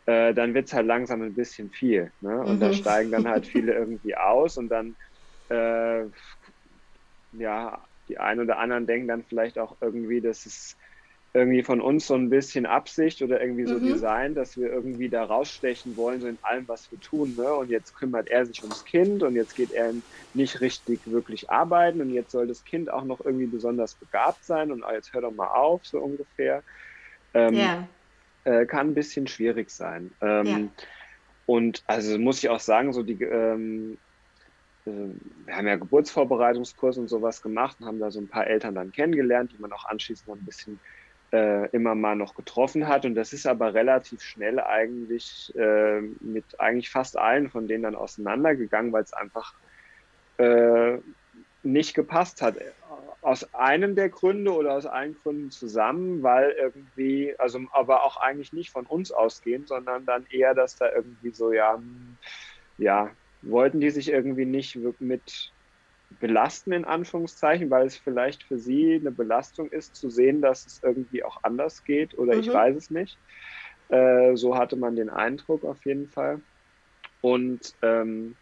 [0.07, 2.11] äh, dann wird es halt langsam ein bisschen viel.
[2.21, 2.41] Ne?
[2.41, 2.61] Und mhm.
[2.61, 4.97] da steigen dann halt viele irgendwie aus und dann,
[5.49, 6.05] äh,
[7.39, 10.77] ja, die einen oder anderen denken dann vielleicht auch irgendwie, dass es
[11.35, 13.87] irgendwie von uns so ein bisschen Absicht oder irgendwie so mhm.
[13.87, 17.35] Design, dass wir irgendwie da rausstechen wollen, so in allem, was wir tun.
[17.39, 17.51] Ne?
[17.55, 19.95] Und jetzt kümmert er sich ums Kind und jetzt geht er
[20.35, 24.73] nicht richtig wirklich arbeiten und jetzt soll das Kind auch noch irgendwie besonders begabt sein
[24.73, 26.63] und jetzt hör doch mal auf, so ungefähr.
[27.33, 27.89] Ähm, yeah
[28.45, 30.13] äh, kann ein bisschen schwierig sein.
[30.21, 30.85] Ähm, ja.
[31.47, 33.99] Und also muss ich auch sagen, so die, ähm,
[34.87, 34.91] äh,
[35.47, 38.93] wir haben ja Geburtsvorbereitungskurs und sowas gemacht und haben da so ein paar Eltern dann
[38.93, 40.81] kennengelernt, die man auch anschließend noch ein bisschen
[41.33, 43.05] äh, immer mal noch getroffen hat.
[43.05, 47.95] Und das ist aber relativ schnell eigentlich äh, mit eigentlich fast allen von denen dann
[47.95, 49.55] auseinandergegangen, weil es einfach
[50.39, 50.99] äh,
[51.63, 52.57] nicht gepasst hat
[53.33, 58.53] aus einem der Gründe oder aus allen Gründen zusammen, weil irgendwie, also aber auch eigentlich
[58.53, 62.19] nicht von uns ausgehend, sondern dann eher, dass da irgendwie so, ja, hm,
[62.77, 65.51] ja, wollten die sich irgendwie nicht mit
[66.21, 70.83] belasten, in Anführungszeichen, weil es vielleicht für sie eine Belastung ist, zu sehen, dass es
[70.83, 72.41] irgendwie auch anders geht oder mhm.
[72.41, 73.17] ich weiß es nicht.
[73.89, 76.43] Äh, so hatte man den Eindruck auf jeden Fall.
[77.23, 78.37] Und ähm,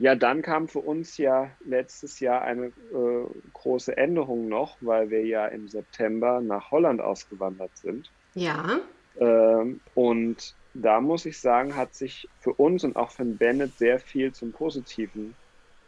[0.00, 5.26] ja, dann kam für uns ja letztes Jahr eine äh, große Änderung noch, weil wir
[5.26, 8.10] ja im September nach Holland ausgewandert sind.
[8.34, 8.80] Ja.
[9.18, 13.98] Ähm, und da muss ich sagen, hat sich für uns und auch für Bennett sehr
[13.98, 15.34] viel zum Positiven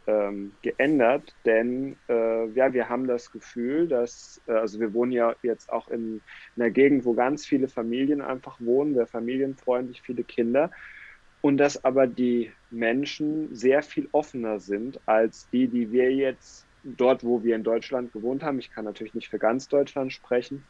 [0.05, 5.33] ähm, geändert, denn äh, ja, wir haben das Gefühl, dass, äh, also wir wohnen ja
[5.41, 6.21] jetzt auch in
[6.55, 10.69] einer Gegend, wo ganz viele Familien einfach wohnen, sehr familienfreundlich, viele Kinder
[11.41, 17.23] und dass aber die Menschen sehr viel offener sind als die, die wir jetzt dort,
[17.23, 18.59] wo wir in Deutschland gewohnt haben.
[18.59, 20.63] Ich kann natürlich nicht für ganz Deutschland sprechen,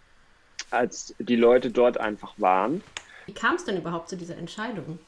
[0.69, 2.83] als die Leute dort einfach waren.
[3.25, 4.99] Wie kam es denn überhaupt zu dieser Entscheidung?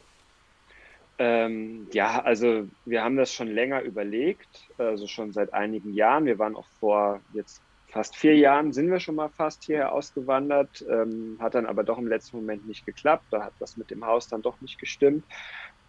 [1.18, 6.26] Ähm, ja, also wir haben das schon länger überlegt, also schon seit einigen Jahren.
[6.26, 7.62] Wir waren auch vor jetzt
[7.96, 11.98] fast vier Jahren sind wir schon mal fast hierher ausgewandert, ähm, hat dann aber doch
[11.98, 13.28] im letzten Moment nicht geklappt.
[13.32, 15.24] Da hat was mit dem Haus dann doch nicht gestimmt.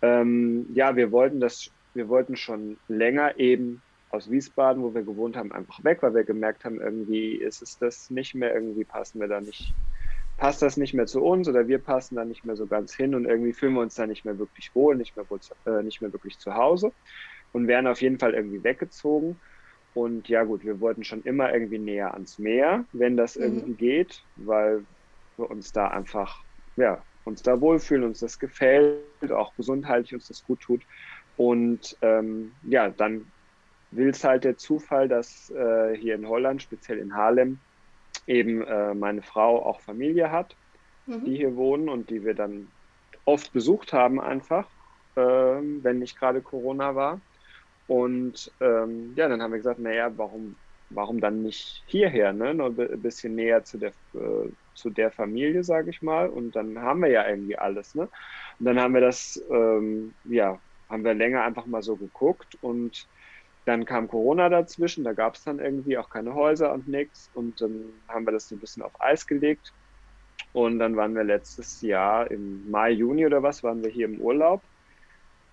[0.03, 5.37] Ähm, ja, wir wollten das, wir wollten schon länger eben aus Wiesbaden, wo wir gewohnt
[5.37, 9.21] haben, einfach weg, weil wir gemerkt haben, irgendwie ist es das nicht mehr, irgendwie passen
[9.21, 9.75] wir da nicht,
[10.37, 13.15] passt das nicht mehr zu uns oder wir passen da nicht mehr so ganz hin
[13.15, 16.01] und irgendwie fühlen wir uns da nicht mehr wirklich wohl, nicht mehr, wohl, äh, nicht
[16.01, 16.93] mehr wirklich zu Hause
[17.53, 19.41] und wären auf jeden Fall irgendwie weggezogen.
[19.95, 23.43] Und ja gut, wir wollten schon immer irgendwie näher ans Meer, wenn das mhm.
[23.43, 24.85] irgendwie geht, weil
[25.39, 26.43] wir uns da einfach,
[26.77, 30.83] ja, uns da wohlfühlen, uns das gefällt, auch gesundheitlich uns das gut tut.
[31.37, 33.27] Und ähm, ja, dann
[33.91, 37.59] will es halt der Zufall, dass äh, hier in Holland, speziell in Haarlem,
[38.27, 40.57] eben äh, meine Frau auch Familie hat,
[41.07, 41.25] mhm.
[41.25, 42.69] die hier wohnen und die wir dann
[43.25, 44.67] oft besucht haben einfach,
[45.17, 47.21] äh, wenn nicht gerade Corona war.
[47.89, 50.57] Und ähm, ja, dann haben wir gesagt, naja, warum,
[50.91, 52.55] warum dann nicht hierher, ne?
[52.55, 56.29] Nur ein bisschen näher zu der, äh, zu der Familie, sage ich mal.
[56.29, 57.95] Und dann haben wir ja irgendwie alles.
[57.95, 58.09] Ne?
[58.59, 60.59] Und dann haben wir das, ähm, ja,
[60.89, 63.09] haben wir länger einfach mal so geguckt und
[63.65, 67.61] dann kam Corona dazwischen, da gab es dann irgendwie auch keine Häuser und nichts und
[67.61, 69.73] dann haben wir das so ein bisschen auf Eis gelegt
[70.53, 74.21] und dann waren wir letztes Jahr im Mai, Juni oder was, waren wir hier im
[74.21, 74.63] Urlaub,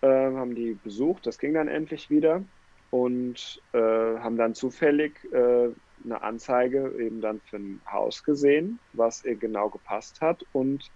[0.02, 2.44] äh, haben die besucht, das ging dann endlich wieder
[2.92, 5.70] und äh, haben dann zufällig äh,
[6.04, 10.90] eine Anzeige eben dann für ein Haus gesehen, was ihr genau gepasst hat und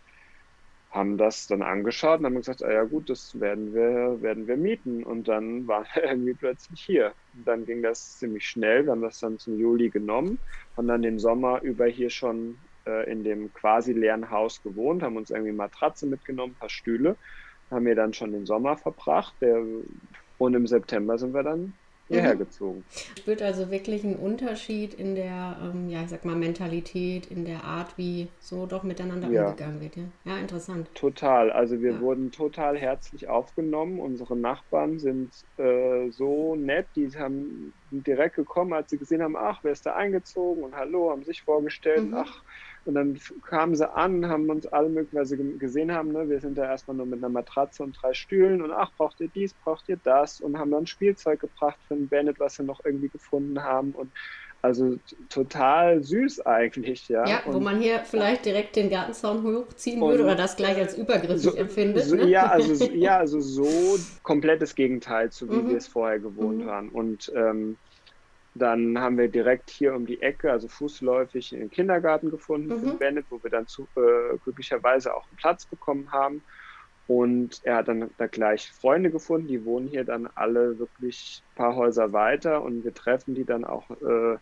[0.91, 4.57] haben das dann angeschaut und haben gesagt, ah ja gut, das werden wir, werden wir
[4.57, 5.03] mieten.
[5.03, 7.13] Und dann waren wir irgendwie plötzlich hier.
[7.35, 8.85] Und dann ging das ziemlich schnell.
[8.85, 10.39] Wir haben das dann zum Juli genommen,
[10.75, 15.17] haben dann den Sommer über hier schon äh, in dem quasi leeren Haus gewohnt, haben
[15.17, 17.15] uns irgendwie Matratze mitgenommen, ein paar Stühle,
[17.69, 19.33] haben wir dann schon den Sommer verbracht.
[19.41, 19.61] Der,
[20.37, 21.73] und im September sind wir dann
[22.07, 22.39] hierher mhm.
[22.39, 22.85] gezogen.
[23.17, 27.63] Spürt also wirklich einen Unterschied in der, ähm, ja, ich sag mal, Mentalität, in der
[27.63, 29.45] Art, wie so doch miteinander ja.
[29.45, 29.95] umgegangen wird.
[29.95, 30.03] Ja?
[30.25, 30.87] ja, interessant.
[30.93, 31.51] Total.
[31.51, 31.99] Also wir ja.
[31.99, 33.99] wurden total herzlich aufgenommen.
[33.99, 39.59] Unsere Nachbarn sind äh, so nett, die haben direkt gekommen, als sie gesehen haben, ach,
[39.63, 42.15] wer ist da eingezogen und hallo, haben sich vorgestellt, mhm.
[42.15, 42.43] ach,
[42.87, 46.29] und dann kamen sie an, haben uns alle möglicherweise gesehen haben, ne?
[46.29, 49.29] wir sind da erstmal nur mit einer Matratze und drei Stühlen und ach, braucht ihr
[49.33, 52.83] dies, braucht ihr das und haben dann Spielzeug gebracht für den Bennett, was sie noch
[52.83, 54.11] irgendwie gefunden haben und
[54.61, 54.97] also
[55.29, 57.27] total süß eigentlich, ja.
[57.27, 61.43] Ja, wo man hier vielleicht direkt den Gartenzaun hochziehen würde oder das gleich als übergriffig
[61.43, 62.05] so, empfindet.
[62.05, 62.25] So, ne?
[62.25, 65.69] Ja, also, ja, also so komplettes Gegenteil zu wie mhm.
[65.69, 66.65] wir es vorher gewohnt mhm.
[66.65, 66.89] waren.
[66.89, 67.77] Und ähm,
[68.57, 72.79] dann haben wir direkt hier um die Ecke, also fußläufig, den Kindergarten gefunden mhm.
[72.79, 76.41] für Bennett, wo wir dann zu, äh, glücklicherweise auch einen Platz bekommen haben.
[77.07, 81.55] Und er hat dann da gleich Freunde gefunden, die wohnen hier dann alle wirklich ein
[81.55, 84.37] paar Häuser weiter und wir treffen die dann auch äh,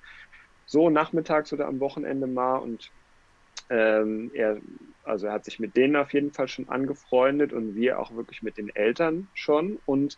[0.65, 2.91] so nachmittags oder am Wochenende mal und
[3.69, 4.57] ähm, er,
[5.03, 8.41] also er hat sich mit denen auf jeden Fall schon angefreundet und wir auch wirklich
[8.41, 10.17] mit den Eltern schon und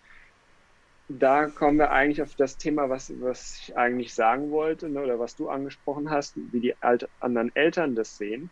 [1.10, 5.20] da kommen wir eigentlich auf das Thema, was, was ich eigentlich sagen wollte, ne, oder
[5.20, 8.50] was du angesprochen hast, wie die alt, anderen Eltern das sehen.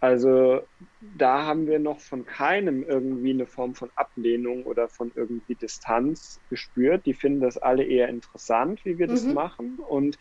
[0.00, 0.62] Also
[1.16, 6.40] da haben wir noch von keinem irgendwie eine Form von Ablehnung oder von irgendwie Distanz
[6.50, 7.04] gespürt.
[7.04, 9.34] Die finden das alle eher interessant, wie wir das mhm.
[9.34, 9.78] machen.
[9.88, 10.16] Und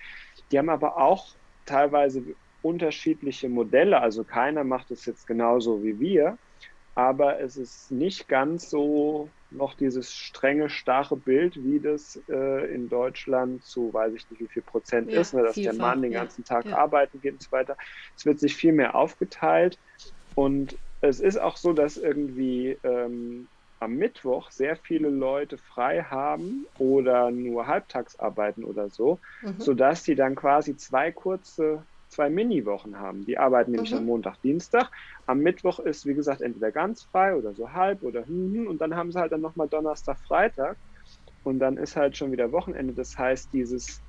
[0.52, 1.28] die haben aber auch
[1.66, 2.24] teilweise
[2.64, 4.02] unterschiedliche Modelle.
[4.02, 6.40] Also keiner macht es jetzt genauso wie wir,
[6.98, 12.90] aber es ist nicht ganz so noch dieses strenge, starre Bild, wie das äh, in
[12.90, 16.12] Deutschland zu, weiß ich nicht, wie viel Prozent ja, ist, ne, dass der Mann den
[16.12, 16.76] ganzen Tag ja.
[16.76, 17.78] arbeiten geht und so weiter.
[18.16, 19.78] Es wird sich viel mehr aufgeteilt
[20.34, 23.48] und es ist auch so, dass irgendwie ähm,
[23.80, 29.60] am Mittwoch sehr viele Leute frei haben oder nur halbtags arbeiten oder so, mhm.
[29.60, 33.26] sodass die dann quasi zwei kurze zwei Mini-Wochen haben.
[33.26, 33.98] Die arbeiten nämlich mhm.
[33.98, 34.90] am Montag, Dienstag.
[35.26, 38.82] Am Mittwoch ist, wie gesagt, entweder ganz frei oder so halb oder hm, hm und
[38.82, 40.78] dann haben sie halt dann nochmal Donnerstag, Freitag
[41.44, 42.94] und dann ist halt schon wieder Wochenende.
[42.94, 44.02] Das heißt, dieses,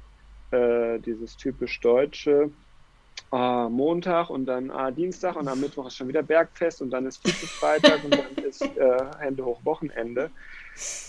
[0.50, 2.50] äh, dieses typisch deutsche
[3.32, 7.06] äh, Montag und dann äh, Dienstag und am Mittwoch ist schon wieder Bergfest und dann
[7.06, 10.30] ist Freitag und dann ist äh, Hände hoch Wochenende.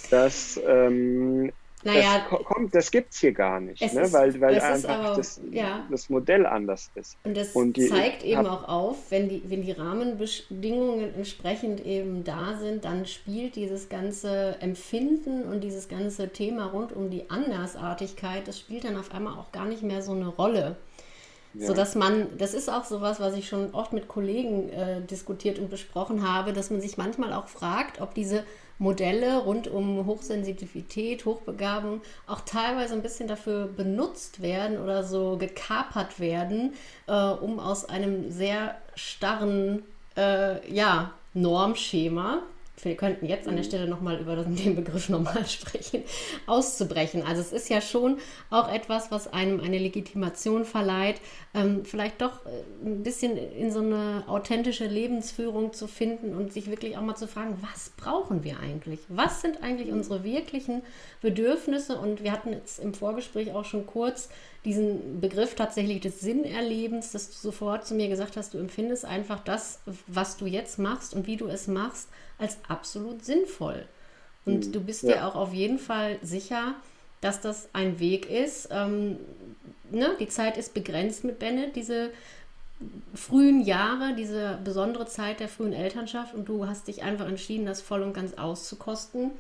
[0.10, 1.52] Das ähm,
[1.84, 4.02] naja, das, kommt, das gibt es hier gar nicht, ne?
[4.02, 5.88] ist, weil, weil einfach aber, das, ja.
[5.90, 7.18] das, Modell anders ist.
[7.24, 12.26] Und das und die, zeigt eben auch auf, wenn die, wenn die Rahmenbedingungen entsprechend eben
[12.26, 18.48] da sind, dann spielt dieses ganze Empfinden und dieses ganze Thema rund um die Andersartigkeit,
[18.48, 20.76] das spielt dann auf einmal auch gar nicht mehr so eine Rolle.
[21.54, 21.68] Ja.
[21.68, 25.58] So dass man, das ist auch sowas, was ich schon oft mit Kollegen äh, diskutiert
[25.60, 28.44] und besprochen habe, dass man sich manchmal auch fragt, ob diese
[28.80, 36.20] Modelle rund um Hochsensitivität, Hochbegabung auch teilweise ein bisschen dafür benutzt werden oder so gekapert
[36.20, 36.74] werden,
[37.08, 39.84] äh, um aus einem sehr starren
[40.18, 42.42] äh, ja, Normschema
[42.86, 43.68] wir könnten jetzt an der mhm.
[43.68, 46.04] Stelle nochmal über den Begriff normal sprechen,
[46.48, 47.24] auszubrechen.
[47.24, 48.18] Also es ist ja schon
[48.50, 51.22] auch etwas, was einem eine Legitimation verleiht,
[51.54, 56.70] ähm, vielleicht doch äh, ein bisschen in so eine authentische Lebensführung zu finden und sich
[56.70, 59.00] wirklich auch mal zu fragen, was brauchen wir eigentlich?
[59.08, 60.82] Was sind eigentlich unsere wirklichen
[61.22, 61.98] Bedürfnisse?
[61.98, 64.30] Und wir hatten jetzt im Vorgespräch auch schon kurz
[64.66, 69.40] diesen Begriff tatsächlich des Sinnerlebens, dass du sofort zu mir gesagt hast, du empfindest einfach
[69.40, 72.10] das, was du jetzt machst und wie du es machst,
[72.40, 73.86] als absolut sinnvoll.
[74.46, 74.72] Und mhm.
[74.72, 75.14] du bist ja.
[75.14, 76.76] dir auch auf jeden Fall sicher,
[77.22, 78.70] dass das ein Weg ist.
[78.72, 79.18] Ähm,
[79.92, 80.16] ne?
[80.20, 82.12] Die Zeit ist begrenzt mit Bennett, diese
[83.14, 87.82] frühen Jahre, diese besondere Zeit der frühen Elternschaft und du hast dich einfach entschieden, das
[87.82, 89.32] voll und ganz auszukosten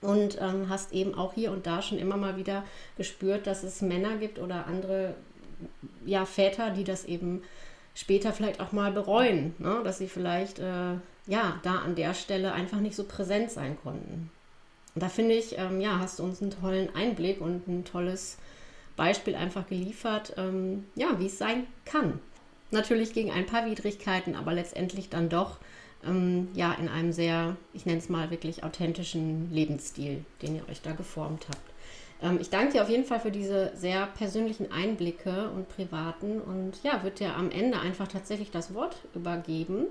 [0.00, 2.64] und ähm, hast eben auch hier und da schon immer mal wieder
[2.96, 5.14] gespürt, dass es Männer gibt oder andere
[6.04, 7.42] ja, Väter, die das eben
[7.94, 9.80] später vielleicht auch mal bereuen, ne?
[9.84, 10.94] dass sie vielleicht äh,
[11.26, 14.30] ja da an der Stelle einfach nicht so präsent sein konnten.
[14.94, 18.36] Da finde ich, ähm, ja, hast du uns einen tollen Einblick und ein tolles
[18.96, 22.20] Beispiel einfach geliefert, ähm, ja, wie es sein kann.
[22.70, 25.58] Natürlich gegen ein paar Widrigkeiten, aber letztendlich dann doch
[26.04, 30.82] ähm, ja in einem sehr, ich nenne es mal wirklich authentischen Lebensstil, den ihr euch
[30.82, 31.72] da geformt habt.
[32.22, 36.82] Ähm, ich danke dir auf jeden Fall für diese sehr persönlichen Einblicke und privaten und
[36.82, 39.86] ja, würde dir am Ende einfach tatsächlich das Wort übergeben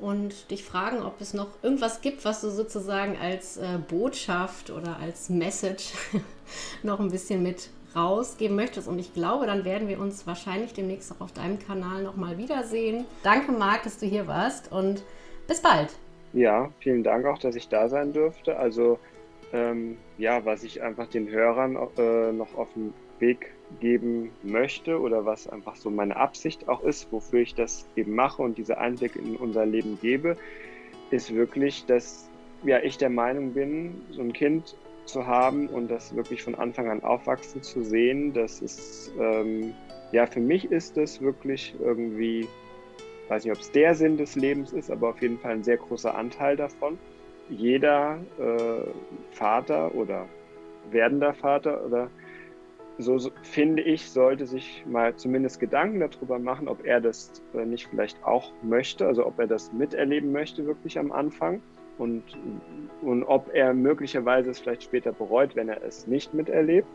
[0.00, 4.98] und dich fragen, ob es noch irgendwas gibt, was du sozusagen als äh, Botschaft oder
[4.98, 5.92] als Message
[6.82, 8.88] noch ein bisschen mit rausgeben möchtest.
[8.88, 13.04] Und ich glaube, dann werden wir uns wahrscheinlich demnächst auch auf deinem Kanal nochmal wiedersehen.
[13.22, 15.02] Danke, Marc, dass du hier warst und
[15.46, 15.90] bis bald.
[16.32, 18.56] Ja, vielen Dank auch, dass ich da sein durfte.
[18.56, 18.98] Also
[19.52, 25.24] ähm, ja, was ich einfach den Hörern äh, noch auf den Weg geben möchte oder
[25.24, 29.18] was einfach so meine Absicht auch ist, wofür ich das eben mache und diese Einblicke
[29.18, 30.36] in unser Leben gebe,
[31.10, 32.28] ist wirklich, dass
[32.64, 36.88] ja, ich der Meinung bin, so ein Kind zu haben und das wirklich von Anfang
[36.88, 39.74] an aufwachsen zu sehen, das ist, ähm,
[40.12, 42.46] ja, für mich ist das wirklich irgendwie,
[43.28, 45.78] weiß nicht, ob es der Sinn des Lebens ist, aber auf jeden Fall ein sehr
[45.78, 46.98] großer Anteil davon.
[47.48, 48.88] Jeder äh,
[49.32, 50.26] Vater oder
[50.90, 52.10] werdender Vater oder
[53.00, 57.88] so, finde ich, sollte sich mal zumindest Gedanken darüber machen, ob er das äh, nicht
[57.88, 61.62] vielleicht auch möchte, also ob er das miterleben möchte wirklich am Anfang
[61.98, 62.22] und,
[63.02, 66.88] und ob er möglicherweise es vielleicht später bereut, wenn er es nicht miterlebt.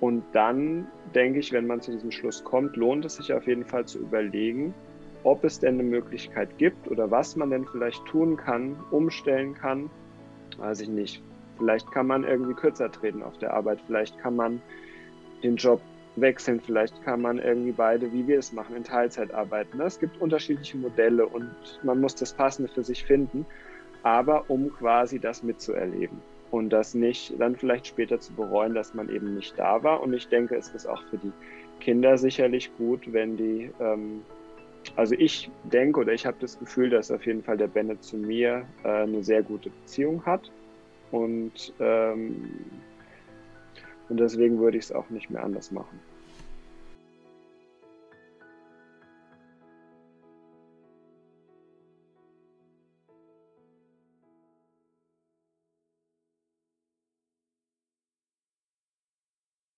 [0.00, 3.64] Und dann denke ich, wenn man zu diesem Schluss kommt, lohnt es sich auf jeden
[3.64, 4.74] Fall zu überlegen,
[5.22, 9.90] ob es denn eine Möglichkeit gibt oder was man denn vielleicht tun kann, umstellen kann.
[10.58, 11.22] Weiß ich nicht.
[11.58, 13.80] Vielleicht kann man irgendwie kürzer treten auf der Arbeit.
[13.86, 14.60] Vielleicht kann man
[15.42, 15.80] den Job
[16.16, 16.60] wechseln.
[16.60, 19.80] Vielleicht kann man irgendwie beide, wie wir es machen, in Teilzeit arbeiten.
[19.80, 21.50] Es gibt unterschiedliche Modelle und
[21.82, 23.44] man muss das Passende für sich finden
[24.06, 26.22] aber um quasi das mitzuerleben
[26.52, 30.00] und das nicht dann vielleicht später zu bereuen, dass man eben nicht da war.
[30.00, 31.32] Und ich denke, es ist auch für die
[31.80, 34.22] Kinder sicherlich gut, wenn die, ähm,
[34.94, 38.16] also ich denke oder ich habe das Gefühl, dass auf jeden Fall der Bennett zu
[38.16, 40.52] mir äh, eine sehr gute Beziehung hat
[41.10, 42.48] und, ähm,
[44.08, 46.04] und deswegen würde ich es auch nicht mehr anders machen.